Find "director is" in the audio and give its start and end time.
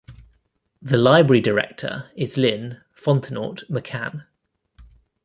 1.41-2.35